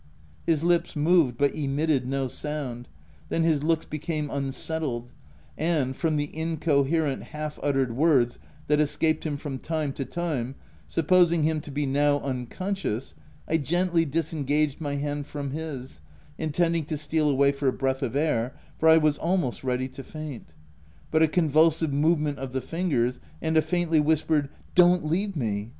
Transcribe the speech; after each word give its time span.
His 0.47 0.63
lips 0.63 0.95
moved 0.95 1.37
but 1.37 1.53
emitted 1.53 2.07
no 2.07 2.27
sound;— 2.27 2.87
then 3.29 3.43
his 3.43 3.61
looks 3.61 3.85
became 3.85 4.31
unsettled; 4.31 5.11
and, 5.55 5.95
from 5.95 6.17
the 6.17 6.23
in 6.35 6.57
coherent 6.57 7.25
half 7.25 7.59
uttered 7.61 7.95
words 7.95 8.39
that 8.65 8.79
escaped 8.79 9.27
him 9.27 9.37
from 9.37 9.59
time 9.59 9.93
to 9.93 10.03
time, 10.03 10.55
supposing 10.87 11.43
him 11.43 11.61
to 11.61 11.69
be 11.69 11.85
now 11.85 12.19
unconscious, 12.21 13.13
I 13.47 13.57
gently 13.57 14.03
disengaged 14.03 14.81
my 14.81 14.95
hand 14.95 15.27
from 15.27 15.51
his, 15.51 16.01
intending 16.39 16.85
to 16.85 16.97
steal 16.97 17.29
away 17.29 17.51
for 17.51 17.67
a 17.67 17.71
breath 17.71 18.01
of 18.01 18.15
air, 18.15 18.55
for 18.79 18.89
I 18.89 18.97
was 18.97 19.19
almost 19.19 19.63
ready 19.63 19.87
to 19.89 20.03
faint; 20.03 20.55
but 21.11 21.21
a 21.21 21.27
convul 21.27 21.71
sive 21.71 21.93
movement 21.93 22.39
of 22.39 22.53
the 22.53 22.61
fingers, 22.61 23.19
and 23.39 23.55
a 23.55 23.61
faintly 23.61 23.99
whispered" 23.99 24.49
Don't 24.73 25.05
leave 25.05 25.35
me 25.35 25.61
8? 25.65 25.69